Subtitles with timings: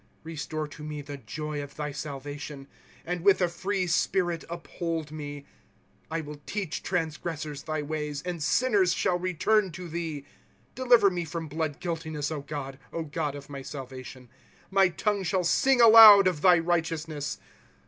[0.23, 2.67] 12 Restore to me the joy of thy salvation,
[3.05, 5.41] And with a free spirit uphold me.
[5.41, 5.45] ^^
[6.09, 10.25] I will teach transgressors thy ways, And sinners shall return to thee."
[10.73, 12.79] Deliver me from blood guiltiness, God,
[13.11, 14.27] God of my salvation;
[14.71, 17.37] My tongue shall sing aloud of thy righteousness.